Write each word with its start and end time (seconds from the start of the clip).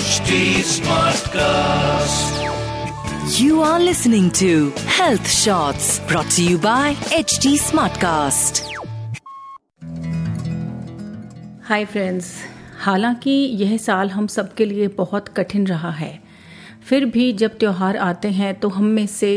HD 0.00 0.34
Smartcast. 0.66 2.36
You 3.38 3.60
are 3.60 3.78
listening 3.78 4.30
to 4.38 4.70
Health 4.98 5.28
Shots 5.30 5.88
brought 6.10 6.30
to 6.36 6.44
you 6.44 6.56
by 6.66 6.94
HT 7.16 7.52
Smartcast. 7.64 8.60
Hi 11.68 11.84
friends 11.84 12.32
हालाँकि 12.84 13.30
यह 13.62 13.76
साल 13.76 14.10
हम 14.10 14.26
सबके 14.36 14.64
लिए 14.64 14.88
बहुत 14.96 15.28
कठिन 15.36 15.66
रहा 15.66 15.90
है 16.00 16.12
फिर 16.88 17.04
भी 17.16 17.32
जब 17.44 17.58
त्यौहार 17.58 17.96
आते 18.08 18.28
हैं 18.40 18.54
तो 18.60 18.68
हम 18.68 18.84
में 18.96 19.06
से 19.20 19.32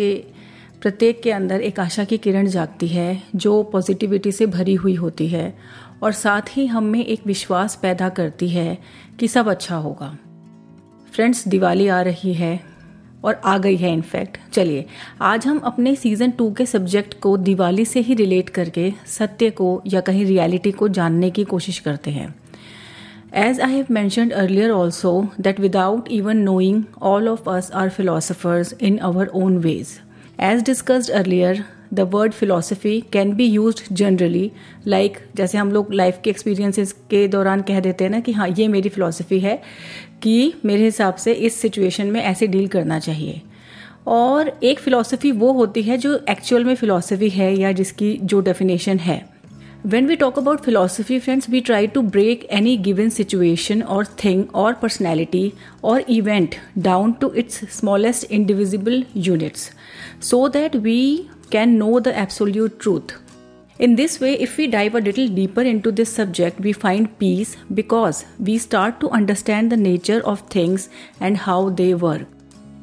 प्रत्येक 0.82 1.22
के 1.24 1.32
अंदर 1.32 1.62
एक 1.62 1.80
आशा 1.80 2.04
की 2.04 2.18
किरण 2.18 2.48
जागती 2.58 2.88
है 2.88 3.22
जो 3.36 3.62
पॉजिटिविटी 3.74 4.32
से 4.32 4.46
भरी 4.58 4.76
हुई 4.86 4.96
होती 4.96 5.28
है 5.30 5.54
और 6.04 6.12
साथ 6.26 6.58
ही 6.58 6.66
हम 6.68 6.84
में 6.94 7.04
एक 7.06 7.28
विश्वास 7.28 7.76
पैदा 7.82 8.10
करती 8.22 8.50
है 8.50 8.78
कि 9.20 9.28
सब 9.28 9.50
अच्छा 9.50 9.76
होगा 9.76 10.18
फ्रेंड्स, 11.14 11.48
दिवाली 11.48 11.88
आ 11.88 12.02
रही 12.02 12.34
है 12.34 12.60
और 13.24 13.42
आ 13.46 13.58
गई 13.58 13.76
है 13.78 13.92
इनफैक्ट 13.94 14.38
चलिए, 14.54 14.86
आज 15.22 15.46
हम 15.48 15.58
अपने 15.60 15.96
सीज़न 15.96 16.32
टू 16.32 16.52
के 16.54 16.66
सब्जेक्ट 16.66 17.14
को 17.22 17.36
दिवाली 17.40 17.86
से 17.86 18.00
ही 18.00 18.14
रिलेट 18.14 18.50
करके 18.50 18.92
सत्य 19.08 19.50
को 19.50 19.82
या 19.88 20.02
कहीं 20.02 20.26
रियलिटी 20.26 20.72
को 20.72 20.88
जानने 20.90 21.30
की 21.32 21.44
कोशिश 21.44 21.80
करते 21.80 22.12
हैं. 22.12 22.34
As 23.36 23.62
I 23.62 23.74
have 23.74 23.86
mentioned 23.92 24.30
earlier 24.30 24.72
also 24.72 25.14
that 25.42 25.60
without 25.60 26.08
even 26.12 26.38
knowing 26.40 26.84
all 27.02 27.30
of 27.30 27.50
us 27.50 27.72
are 27.72 27.90
philosophers 27.90 28.74
in 28.82 28.98
our 28.98 29.28
own 29.36 29.58
ways 29.58 30.00
as 30.42 30.64
discussed 30.64 31.12
earlier 31.12 31.64
the 31.94 32.00
word 32.00 32.34
philosophy 32.34 33.00
can 33.14 33.34
be 33.34 33.46
use 33.46 33.84
generally 33.94 34.52
like 34.88 35.18
जैसे 35.36 35.58
हम 35.58 35.72
लोग 35.72 35.94
life 35.94 36.20
के 36.24 36.30
experiences 36.30 36.92
के 36.92 37.28
दौरान 37.28 37.62
कह 37.62 37.80
देते 37.80 38.04
हैं 38.04 38.12
ना 38.12 38.20
कि 38.20 38.32
हाँ 38.32 38.48
ये 38.50 38.68
मेरी 38.68 38.90
फिलोसफी 38.90 39.40
है 39.40 39.62
कि 40.24 40.54
मेरे 40.66 40.84
हिसाब 40.84 41.16
से 41.16 41.34
इस 41.34 41.60
सिचुएशन 41.62 42.08
में 42.08 42.22
ऐसे 42.22 42.48
डील 42.48 42.68
करना 42.68 43.00
चाहिए। 43.00 43.42
और 44.08 44.60
एक 44.64 44.80
फिलोसफी 44.80 45.32
वो 45.32 45.52
होती 45.54 45.82
है 45.82 45.98
जो 45.98 46.20
एक्चुअल 46.30 46.66
में 46.66 46.76
फिलोसफी 46.76 47.30
है 47.30 47.54
या 47.58 47.72
जिसकी 47.72 48.18
जो 48.24 48.40
डेफिनेशन 48.42 48.98
है। 48.98 49.34
When 49.86 50.08
we 50.08 50.16
talk 50.16 50.38
about 50.40 50.62
philosophy 50.62 51.20
friends 51.20 51.50
we 51.50 51.62
try 51.62 51.88
to 51.88 52.02
break 52.02 52.48
any 52.52 52.78
given 52.78 53.10
situation 53.10 53.82
or 53.82 54.06
thing 54.06 54.44
or 54.56 54.74
personality 54.74 55.52
or 55.84 56.06
event 56.10 56.56
down 56.78 57.12
to 57.12 57.32
its 57.32 57.60
smallest 57.72 58.32
indivisible 58.32 59.04
units 59.18 59.72
so 60.22 60.48
that 60.50 60.76
we 60.76 61.26
can 61.54 61.78
know 61.78 62.00
the 62.00 62.16
absolute 62.18 62.80
truth. 62.80 63.14
In 63.80 63.96
this 63.96 64.20
way, 64.20 64.34
if 64.40 64.58
we 64.58 64.68
dive 64.68 64.96
a 64.96 65.02
little 65.02 65.28
deeper 65.30 65.62
into 65.64 65.92
this 65.92 66.14
subject, 66.14 66.60
we 66.60 66.74
find 66.74 67.18
peace 67.18 67.58
because 67.74 68.26
we 68.40 68.58
start 68.60 69.00
to 69.00 69.10
understand 69.10 69.72
the 69.72 69.78
nature 69.78 70.22
of 70.26 70.42
things 70.50 70.90
and 71.20 71.46
how 71.48 71.60
they 71.72 71.94
work. 72.06 72.30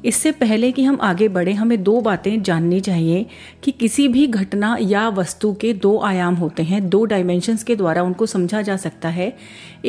इससे 0.05 0.31
पहले 0.31 0.71
कि 0.71 0.83
हम 0.83 0.97
आगे 1.01 1.27
बढ़े 1.29 1.53
हमें 1.53 1.81
दो 1.83 1.99
बातें 2.01 2.41
जाननी 2.43 2.79
चाहिए 2.81 3.25
कि 3.63 3.71
किसी 3.71 4.07
भी 4.07 4.25
घटना 4.27 4.75
या 4.81 5.07
वस्तु 5.19 5.53
के 5.61 5.73
दो 5.83 5.97
आयाम 6.09 6.35
होते 6.35 6.63
हैं 6.63 6.87
दो 6.89 7.03
डायमेंशंस 7.05 7.63
के 7.63 7.75
द्वारा 7.75 8.03
उनको 8.03 8.25
समझा 8.25 8.61
जा 8.61 8.77
सकता 8.85 9.09
है 9.09 9.33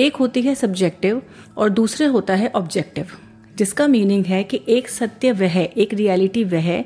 एक 0.05 0.16
होती 0.16 0.42
है 0.42 0.55
सब्जेक्टिव 0.55 1.22
और 1.56 1.70
दूसरे 1.70 2.06
होता 2.16 2.34
है 2.34 2.50
ऑब्जेक्टिव 2.56 3.06
जिसका 3.63 3.87
मीनिंग 3.89 4.25
है 4.27 4.43
कि 4.45 4.61
एक 4.69 4.89
सत्य 4.91 5.33
वह, 5.33 5.59
एक 5.59 5.95
रियलिटी 5.95 6.45
वह, 6.47 6.85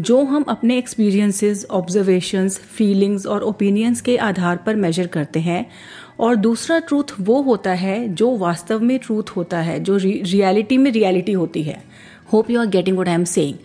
जो 0.00 0.22
हम 0.24 0.44
अपने 0.48 0.78
एक्सपीरियंसेस 0.78 1.66
ऑब्जर्वेशंस 1.72 2.58
फीलिंग्स 2.70 3.26
और 3.26 3.42
ओपिनियंस 3.44 4.00
के 4.00 4.16
आधार 4.24 4.56
पर 4.56 4.76
मेजर 4.76 5.06
करते 5.08 5.40
हैं। 5.40 5.64
और 6.20 6.36
दूसरा 6.36 6.78
ट्रूथ 6.80 7.12
वो 7.20 7.40
होता 7.42 7.72
है 7.74 7.96
जो 8.10 8.36
वास्तव 8.38 8.80
में 8.80 8.98
ट्रूथ 8.98 9.30
होता 9.36 9.60
है, 9.60 9.78
जो 9.80 9.96
रियलिटी 9.96 10.78
में 10.78 10.90
रियलिटी 10.90 11.32
होती 11.34 11.62
है। 11.62 11.82
Hope 12.32 12.50
you 12.50 12.60
are 12.60 12.66
getting 12.66 12.98
what 12.98 13.08
I 13.08 13.14
am 13.14 13.24
saying 13.26 13.56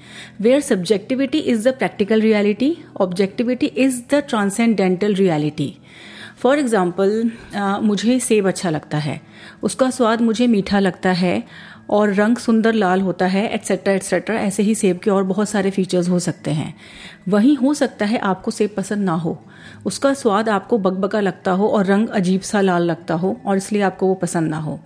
where 0.42 0.60
subjectivity 0.62 1.40
is 1.40 1.68
the 1.70 1.74
practical 1.74 2.22
reality 2.22 2.76
objectivity 3.02 3.66
is 3.66 4.02
the 4.12 4.24
transcendental 4.30 5.14
reality 5.16 5.74
for 6.40 6.60
example 6.60 7.32
मुझे 7.84 8.20
सेब 8.20 8.48
अच्छा 8.48 8.70
लगता 8.70 8.98
है, 8.98 9.20
उसका 9.64 9.90
स्वाद 9.90 10.22
मुझे 10.22 10.48
मीठा 10.48 10.80
लगता 10.80 11.12
है 11.14 11.44
और 11.92 12.14
रंग 12.14 12.38
सुंदर 12.38 12.74
लाल 12.74 13.02
होता 13.02 13.26
है 13.26 13.48
एट्सेट्रा 13.54 13.94
एट्सेट्रा 13.94 14.36
ऐसे 14.36 14.64
ही 14.64 14.76
सेब 14.76 15.00
के 15.00 15.12
और 15.12 15.24
बहुत 15.24 15.50
सारे 15.50 15.72
फीचर्स 15.72 16.10
हो 16.10 16.20
सकते 16.20 16.52
हैं। 16.52 16.74
वहीं 17.30 17.56
हो 17.58 17.74
सकता 17.74 18.06
है 18.06 18.18
आपको 18.20 18.52
सेब 18.52 18.74
पसंद 18.78 19.06
ना 19.06 19.14
हो। 19.14 19.38
उसका 19.86 20.14
स्वाद 20.14 20.50
आपको 20.50 20.78
बकबका 20.78 21.20
लगता 21.20 21.52
हो 21.52 21.68
और 21.68 21.86
रंग 21.86 22.08
अजीब 22.10 22.42
सा 22.42 22.62
लाल 22.62 22.84
लगता 22.84 23.14
हो 23.14 23.36
और 23.46 23.58
इसलिए 23.58 23.82
आपको 23.82 24.08
वो 24.08 24.14
पसंद 24.16 24.50
ना 24.50 24.58
हो। 24.58 24.80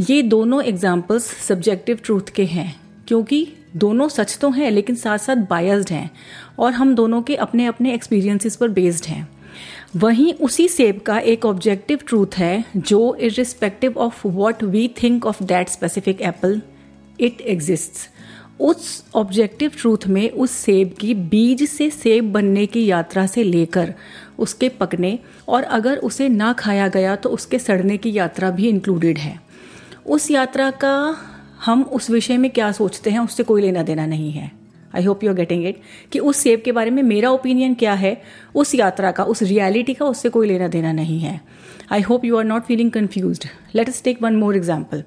ये 0.00 0.22
दोनों 0.22 0.62
एग्जाम्पल्स 0.62 1.24
सब्जेक्टिव 1.38 2.00
ट्रूथ 2.04 2.32
के 2.34 2.44
हैं, 2.44 2.74
क्योंकि 3.08 3.46
दोनों 3.76 4.08
सच 4.08 4.38
तो 4.38 4.50
हैं, 4.50 4.70
लेकिन 4.70 4.96
साथ 4.96 5.18
साथ 5.18 5.36
बायस्ड 5.50 5.90
हैं 5.90 6.10
और 6.58 6.72
हम 6.72 6.94
दोनों 6.94 7.22
के 7.22 7.36
अपने 7.36 7.66
अपने 7.66 7.94
एक्सपीरियंसेस 7.94 8.56
पर 8.56 8.68
बेस्ड 8.68 9.06
हैं। 9.06 9.28
वहीं 9.96 10.32
उसी 10.34 10.68
सेब 10.68 11.00
का 11.00 11.18
एक 11.18 11.44
ऑब्जेक्टिव 11.44 11.98
ट्रूथ 12.06 12.38
है, 12.38 12.64
जो 12.76 13.14
irrespective 13.14 13.98
of 13.98 14.26
what 14.26 14.62
we 14.62 14.88
think 15.02 15.26
of 15.26 15.42
that 15.44 15.68
specific 15.68 16.22
apple 16.22 16.60
it 17.20 17.40
exist 17.40 18.08
उस 18.60 19.04
ऑब्जेक्टिव 19.14 19.70
ट्रूथ 19.80 20.06
में 20.06 20.30
उस 20.30 20.50
सेब 20.50 20.94
की 21.00 21.14
बीज 21.14 21.62
से 21.68 21.90
सेब 21.90 22.32
बनने 22.32 22.66
की 22.66 22.84
यात्रा 22.86 23.26
से 23.26 23.42
लेकर 23.42 23.94
उसके 24.38 24.68
पकने 24.68 25.18
और 25.48 25.62
अगर 25.62 25.96
उसे 25.98 26.28
ना 26.28 26.52
खाया 26.52 26.88
गया 26.88 27.16
तो 27.16 27.28
उसके 27.28 27.58
सड़ने 27.58 27.96
की 27.96 28.12
यात्रा 28.12 28.50
भी 28.50 28.68
इंक्लूडेड 28.68 29.18
है। 29.18 29.38
उस 30.06 30.30
यात्रा 30.30 30.70
का 30.70 30.94
हम 31.64 31.82
उस 31.82 32.10
विषय 32.10 32.36
में 32.36 32.50
क्या 32.50 32.70
सोचते 32.72 33.10
हैं, 33.10 33.20
उससे 33.20 33.42
कोई 33.42 33.62
लेना 33.62 33.82
देना 33.82 34.06
नहीं 34.06 34.30
है। 34.32 34.50
I 34.94 35.04
hope 35.04 35.24
you 35.24 35.30
are 35.30 35.36
getting 35.36 35.66
it 35.66 35.80
कि 36.12 36.18
उस 36.20 36.36
सेब 36.38 36.62
के 36.64 36.72
बारे 36.72 36.90
में 36.90 37.02
मेरा 37.02 37.30
ओपिनियन 37.30 37.74
क्या 37.74 37.94
है, 37.94 38.20
उस 38.54 38.74
यात्रा 38.74 39.10
का, 39.10 39.24
उस 39.24 39.42
रियलिटी 39.42 39.94
का, 39.94 40.06
उससे 40.06 40.28
कोई 40.28 40.48
लेना 40.48 40.68
देना 40.68 40.92
नहीं 40.92 41.18
है। 41.20 41.40
I 41.92 42.00
hope 42.00 42.24
you 42.24 42.36
are 42.36 42.44
not 42.44 42.62
feeling 42.62 42.90
confuse 42.90 43.40
let 43.74 43.88
us 43.88 44.02
take 44.04 44.22
one 44.22 44.36
more 44.36 44.56
example 44.56 45.04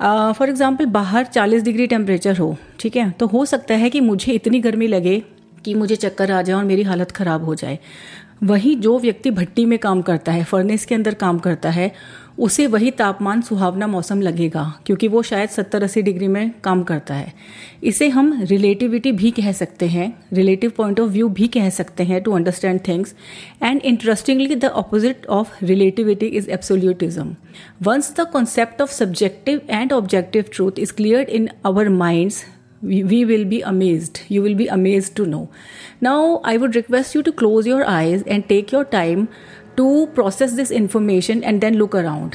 for 0.00 0.48
example 0.48 0.86
बाहर 0.88 1.24
40 1.26 1.62
डिग्री 1.62 1.86
टेम्परेचर 1.86 2.36
हो, 2.38 2.56
ठीक 2.80 2.96
है? 2.96 3.10
तो 3.10 3.26
हो 3.26 3.44
सकता 3.44 3.74
है 3.74 3.90
कि 3.90 4.00
मुझे 4.00 4.32
इतनी 4.32 4.60
गर्मी 4.60 4.86
लगे 4.86 5.22
कि 5.64 5.74
मुझे 5.74 5.96
चक्कर 5.96 6.30
आ 6.32 6.40
जाए 6.42 6.56
और 6.56 6.64
मेरी 6.64 6.82
हालत 6.82 7.10
खराब 7.10 7.44
हो 7.44 7.54
जाए। 7.54 7.78
वही 8.42 8.74
जो 8.76 8.98
व्यक्ति 8.98 9.30
भट्टी 9.30 9.64
में 9.66 9.78
काम 9.78 10.00
करता 10.02 10.32
है 10.32 10.44
फर्नेस 10.44 10.84
के 10.86 10.94
अंदर 10.94 11.14
काम 11.14 11.38
करता 11.38 11.70
है 11.70 11.90
उसे 12.40 12.66
वही 12.66 12.90
तापमान 12.90 13.40
सुहावना 13.42 13.86
मौसम 13.86 14.20
लगेगा 14.22 14.62
क्योंकि 14.86 15.08
वो 15.08 15.22
शायद 15.22 15.48
सत्तर 15.48 15.82
अस्सी 15.82 16.02
डिग्री 16.02 16.28
में 16.28 16.50
काम 16.64 16.82
करता 16.82 17.14
है 17.14 17.32
इसे 17.84 18.08
हम 18.08 18.32
रिलेटिविटी 18.42 19.12
भी 19.12 19.30
कह 19.30 19.50
सकते 19.52 19.86
हैं 19.86 20.12
रिलेटिव 20.32 20.72
पॉइंट 20.76 21.00
ऑफ़ 21.00 21.10
व्यू 21.10 21.28
भी 21.38 21.48
कह 21.48 21.68
सकते 21.70 22.04
हैं 22.04 22.22
to 22.22 22.32
understand 22.36 22.80
things 22.88 23.14
and 23.62 23.80
interestingly 23.82 24.54
the 24.54 24.70
opposite 24.82 25.26
of 25.38 25.64
relativity 25.64 26.26
is 26.26 26.50
absolutism 26.50 27.34
once 27.82 28.14
the 28.20 28.26
concept 28.32 28.82
of 28.82 28.92
subjective 28.92 29.60
and 29.70 29.92
objective 29.92 30.44
truth 30.52 30.78
is 30.78 30.92
clear 30.92 31.28
in 31.30 31.48
our 31.66 31.88
minds 31.88 32.44
we 32.82 33.24
will 33.24 33.44
be 33.44 33.60
amazed. 33.60 34.20
You 34.28 34.42
will 34.42 34.54
be 34.54 34.66
amazed 34.66 35.14
to 35.16 35.26
know. 35.26 35.50
Now, 36.00 36.40
I 36.44 36.56
would 36.56 36.74
request 36.74 37.14
you 37.14 37.22
to 37.22 37.32
close 37.32 37.66
your 37.66 37.86
eyes 37.86 38.22
and 38.24 38.48
take 38.48 38.72
your 38.72 38.84
time 38.84 39.28
to 39.78 40.14
process 40.14 40.50
this 40.50 40.72
information 40.72 41.42
and 41.44 41.60
then 41.60 41.74
look 41.74 41.96
around 41.96 42.34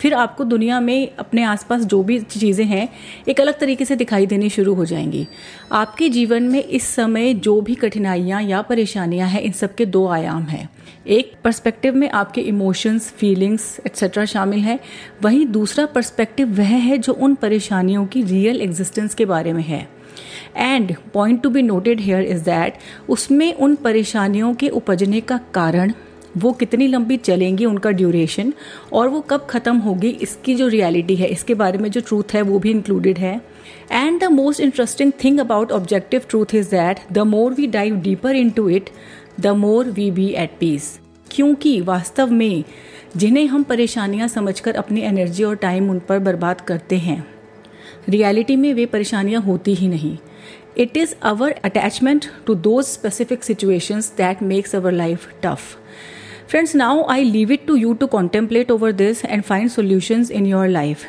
फिर 0.00 0.14
आपको 0.14 0.44
दुनिया 0.44 0.80
में 0.80 1.16
अपने 1.18 1.42
आसपास 1.42 1.82
जो 1.82 2.02
भी 2.02 2.20
चीज़ें 2.20 2.64
हैं, 2.64 2.88
एक 3.28 3.40
अलग 3.40 3.58
तरीके 3.58 3.84
से 3.84 3.96
दिखाई 3.96 4.26
देनी 4.26 4.50
शुरू 4.50 4.74
हो 4.74 4.84
जाएँगी। 4.84 5.26
आपके 5.72 6.08
जीवन 6.08 6.42
में 6.42 6.64
इस 6.64 6.86
समय 6.86 7.34
जो 7.34 7.60
भी 7.60 7.74
कठिनाइयाँ 7.74 8.42
या 8.42 8.62
परेशानियाँ 8.62 9.28
हैं, 9.28 9.40
इन 9.40 9.52
सब 9.52 9.74
के 9.74 9.86
दो 9.86 10.06
आयाम 10.08 10.42
हैं। 10.42 10.70
एक 11.06 11.32
पर्सपेक्टिव 11.44 11.94
में 11.94 12.10
आपके 12.10 12.40
इमोशंस 12.40 13.10
फीलिंग्स 13.10 13.80
एक्सेट्रा 13.86 14.24
शामिल 14.24 14.60
है। 14.60 14.80
वहीं 15.22 15.46
दूसरा 15.46 15.86
पर्सपेक्टिव 15.86 16.48
वह 16.48 16.74
है 16.76 16.98
जो 16.98 17.12
उन 17.12 17.34
परेशानियों 17.34 18.06
की 18.06 18.22
रियल 18.22 18.60
एग्जिस्टेंस 18.60 19.14
के 19.14 19.24
बारे 19.24 19.52
में 19.52 19.62
है। 19.62 19.88
And 20.56 20.94
point 21.14 21.42
to 21.42 21.50
be 21.50 21.62
noted 21.62 22.00
here 22.00 22.22
is 22.22 22.44
that 22.44 22.74
उसमें 23.08 23.54
उन 23.54 23.74
परेशानियों 23.74 24.54
के 24.54 24.68
उपजने 24.68 25.20
का 25.20 25.40
कारण 25.54 25.92
वो 26.36 26.52
कितनी 26.52 26.86
लंबी 26.86 27.16
चलेंगी 27.18 27.64
उनका 27.64 27.90
ड्यूरेशन 27.90 28.52
और 28.92 29.08
वो 29.08 29.20
कब 29.20 29.46
ख़त्म 29.50 29.76
होगी, 29.78 30.08
इसकी 30.08 30.54
जो 30.54 30.68
रियलिटी 30.68 31.16
है, 31.16 31.28
इसके 31.28 31.54
बारे 31.54 31.78
में 31.78 31.90
जो 31.90 32.00
ट्रूथ 32.00 32.34
है, 32.34 32.42
वो 32.42 32.58
भी 32.58 32.70
इंक्लूडेड 32.70 33.18
है। 33.18 33.40
And 33.92 34.20
the 34.20 34.24
most 34.32 34.60
interesting 34.60 35.12
thing 35.24 35.40
about 35.40 35.72
objective 35.72 36.22
truth 36.30 36.54
is 36.54 36.70
that 36.70 37.00
the 37.12 37.18
more 37.26 37.54
we 37.54 37.66
dive 37.68 38.00
deeper 38.00 38.36
into 38.50 38.68
it 38.70 38.90
the 39.40 39.46
more 39.56 39.90
we 39.90 40.10
be 40.10 40.28
at 40.28 40.56
peace 40.60 40.98
क्योंकि 41.30 41.80
वास्तव 41.82 42.30
में 42.32 42.64
जिन्हें 43.16 43.46
हम 43.46 43.62
परेशानियाँ 43.62 44.28
समझकर 44.28 44.74
अपनी 44.76 45.00
एनर्जी 45.02 45.44
और 45.44 45.56
टाइम 45.56 45.90
उन 45.90 45.98
पर 46.08 46.18
बर्बाद 46.18 46.60
करते 46.60 46.96
हैं 46.98 47.24
रियलिटी 48.08 48.56
में 48.56 48.72
वे 48.74 48.86
परेशानियाँ 48.86 49.40
होती 49.42 49.74
ही 49.74 49.88
नहीं। 49.88 50.16
It 50.78 50.96
is 50.96 51.14
our 51.22 51.50
attachment 51.64 52.24
to 52.46 52.54
those 52.54 52.84
specific 52.84 53.44
situations 53.44 54.12
that 54.16 54.42
makes 54.42 54.74
our 54.74 54.92
life 54.92 55.28
tough 55.42 55.76
Friends, 56.46 56.74
now 56.74 57.04
I 57.04 57.22
leave 57.22 57.50
it 57.50 57.66
to 57.66 57.76
you 57.76 57.94
to 57.94 58.06
contemplate 58.06 58.70
over 58.70 58.92
this 58.92 59.24
and 59.24 59.44
find 59.44 59.72
solutions 59.72 60.28
in 60.28 60.44
your 60.44 60.68
life. 60.68 61.06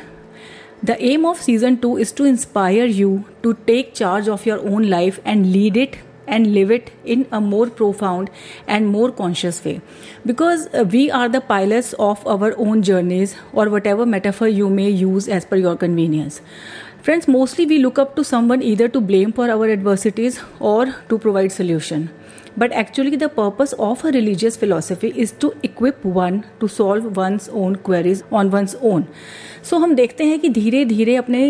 The 0.82 1.00
aim 1.02 1.26
of 1.26 1.40
season 1.42 1.78
2 1.80 1.98
is 1.98 2.10
to 2.12 2.24
inspire 2.24 2.86
you 2.86 3.24
to 3.42 3.52
take 3.66 3.92
charge 3.94 4.28
of 4.28 4.46
your 4.46 4.58
own 4.60 4.88
life 4.88 5.20
and 5.26 5.52
lead 5.52 5.76
it 5.76 5.98
and 6.26 6.54
live 6.54 6.70
it 6.70 6.90
in 7.04 7.26
a 7.30 7.40
more 7.40 7.68
profound 7.68 8.30
and 8.66 8.88
more 8.88 9.12
conscious 9.12 9.62
way. 9.62 9.82
Because 10.24 10.68
uh, 10.74 10.84
we 10.90 11.10
are 11.10 11.28
the 11.28 11.42
pilots 11.42 11.92
of 11.94 12.26
our 12.26 12.54
own 12.56 12.82
journeys, 12.82 13.36
or 13.52 13.68
whatever 13.68 14.06
metaphor 14.06 14.48
you 14.48 14.70
may 14.70 14.88
use 14.88 15.28
as 15.28 15.44
per 15.44 15.56
your 15.56 15.76
convenience. 15.76 16.40
Friends, 17.02 17.28
mostly 17.28 17.66
we 17.66 17.78
look 17.78 17.98
up 17.98 18.16
to 18.16 18.24
someone 18.24 18.62
either 18.62 18.88
to 18.88 19.00
blame 19.00 19.32
for 19.32 19.50
our 19.50 19.68
adversities 19.70 20.40
or 20.58 20.94
to 21.08 21.18
provide 21.18 21.52
solution. 21.52 22.10
But 22.56 22.72
actually, 22.72 23.16
the 23.16 23.28
purpose 23.28 23.74
of 23.74 24.02
a 24.02 24.10
religious 24.10 24.56
philosophy 24.56 25.08
is 25.14 25.32
to 25.40 25.52
equip 25.62 26.04
one 26.06 26.44
to 26.60 26.68
solve 26.68 27.16
one's 27.16 27.48
own 27.50 27.76
queries 27.78 28.22
on 28.32 28.50
one's 28.50 28.74
own. 28.82 29.04
So 29.64 29.78
हम 29.78 29.94
देखते 29.94 30.24
हैं 30.24 30.38
कि 30.40 30.48
धीरे 30.48 30.84
धीरे 30.84 31.16
अपने 31.16 31.40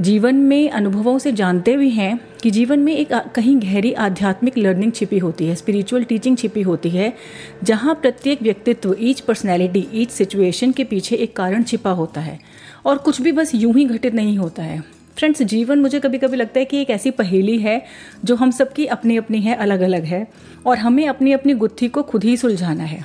जीवन 0.00 0.36
में 0.44 0.70
अनुभवों 0.70 1.18
से 1.18 1.32
जानते 1.32 1.76
भी 1.76 1.90
हैं 1.90 2.18
कि 2.42 2.50
जीवन 2.50 2.78
में 2.78 2.94
एक 2.94 3.12
कहीं 3.34 3.56
गहरी 3.62 3.92
आध्यात्मिक 4.06 4.58
लर्निंग 4.58 4.92
छिपी 4.92 5.18
होती 5.18 5.46
है 5.46 5.54
स्पिरिचुअल 5.54 6.04
टीचिंग 6.04 6.36
छिपी 6.38 6.62
होती 6.62 6.90
है 6.90 7.12
जहाँ 7.64 7.94
प्रत्येक 8.02 8.42
व्यक्तित्व 8.42 8.96
ईच 9.00 9.20
पर्सनैलिटी 9.20 9.86
ईच 10.02 10.10
सिचुएशन 10.10 10.72
के 10.72 10.84
पीछे 10.84 11.16
एक 11.16 11.36
कारण 11.36 11.62
छिपा 11.62 11.90
होता 12.02 12.20
है 12.20 12.38
और 12.86 12.98
कुछ 12.98 13.20
भी 13.22 13.32
बस 13.32 13.54
यूँ 13.54 13.74
ही 13.74 13.84
घटित 13.84 14.14
नहीं 14.14 14.38
होता 14.38 14.62
है 14.62 14.99
फ्रेंड्स 15.20 15.42
जीवन 15.44 15.80
मुझे 15.80 16.00
कभी 16.00 16.18
कभी 16.18 16.36
लगता 16.36 16.58
है 16.58 16.64
कि 16.64 16.80
एक 16.80 16.90
ऐसी 16.90 17.10
पहेली 17.12 17.58
है 17.58 17.80
जो 18.24 18.36
हम 18.36 18.50
सबकी 18.50 18.86
अपनी 18.88 19.16
अपनी 19.16 19.40
है 19.40 19.54
अलग 19.56 19.80
अलग 19.82 20.04
है, 20.04 20.26
और 20.66 20.78
हमें 20.78 21.06
अपनी 21.08 21.32
अपनी 21.32 21.54
गुत्थी 21.54 21.88
को 21.88 22.02
खुद 22.02 22.24
ही 22.24 22.36
सुलझाना 22.36 22.84
है। 22.84 23.04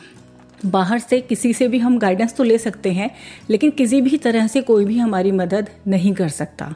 बाहर 0.65 1.00
से 1.00 1.19
किसी 1.21 1.51
से 1.53 1.67
भी 1.67 1.79
हम 1.79 1.97
गाइडेंस 2.00 2.35
तो 2.35 2.44
ले 2.44 2.57
सकते 2.57 2.91
हैं, 2.91 3.09
लेकिन 3.50 3.71
किसी 3.71 4.01
भी 4.01 4.17
तरह 4.17 4.47
से 4.47 4.62
कोई 4.62 4.85
भी 4.85 4.97
हमारी 4.97 5.31
मदद 5.33 5.69
नहीं 5.88 6.13
कर 6.13 6.29
सकता। 6.31 6.73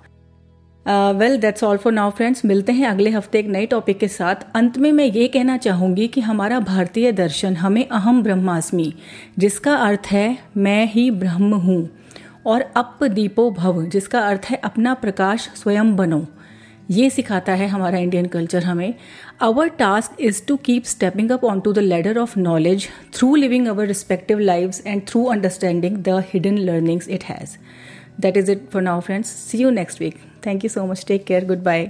Well 1.12 1.38
that's 1.38 1.64
all 1.64 1.78
for 1.78 1.94
now 1.94 2.12
friends 2.12 2.44
मिलते 2.46 2.72
हैं 2.72 2.88
अगले 2.88 3.10
हफ़्ते 3.10 3.40
एक 3.40 3.48
नए 3.48 3.66
टॉपिक 3.68 3.98
के 4.00 4.08
साथ। 4.08 4.36
अंत 4.56 4.78
में 4.78 4.92
मैं 4.92 5.06
ये 5.06 5.28
कहना 5.28 5.58
चाहूँगी 5.60 6.08
कि 6.08 6.22
हमारा 6.22 6.60
भारतीय 6.62 7.12
दर्शन 7.14 7.56
हमें 7.56 7.86
अहम 7.88 8.22
ब्रह्मास्मि, 8.24 8.94
जिसका 9.40 9.76
अर्थ 9.78 10.12
है, 10.12 10.38
मैं 10.58 10.86
ही 10.88 11.10
ब्रह्म 11.14 11.54
हूँ। 11.56 11.90
और 12.46 12.62
अप 12.78 13.04
दीपो 13.04 13.50
भव 13.52 13.84
जिसका 13.86 14.20
अर्थ 14.20 14.46
है 14.50 14.58
अपना 14.64 14.94
प्रकाश 14.94 15.50
स्वयं 15.56 15.96
बनो। 15.96 16.26
ये 16.92 17.10
सिखाता 17.10 17.54
है 17.54 17.68
हमारा 17.68 17.98
इंडियन 17.98 18.26
कल्चर 18.26 18.64
हमें 18.64 18.94
our 19.42 19.68
task 19.80 20.22
is 20.22 20.42
to 20.48 20.56
keep 20.58 20.84
stepping 20.86 21.32
up 21.32 21.44
onto 21.60 21.74
the 21.74 21.80
ladder 21.80 22.18
of 22.18 22.38
knowledge 22.40 22.88
through 23.14 23.36
living 23.36 23.68
our 23.68 23.88
respective 23.88 24.40
live 24.40 24.72
and 24.86 25.02
through 25.08 25.24
understanding 25.26 25.98
the 25.98 26.24
hidden 26.34 26.58
learnings 26.60 27.10
it 27.10 27.24
has 27.24 27.58
that 28.22 28.38
is 28.38 28.52
it 28.52 28.70
for 28.74 28.82
now 28.82 29.00
friends 29.00 29.30
see 29.30 29.58
you 29.58 29.70
next 29.70 30.02
week 30.02 30.20
thank 30.46 30.64
you 30.64 30.70
so 30.70 30.86
much 30.86 31.06
take 31.08 31.26
care 31.26 31.46
goodbye 31.64 31.90